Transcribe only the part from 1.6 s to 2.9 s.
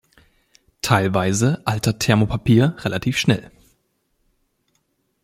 altert Thermopapier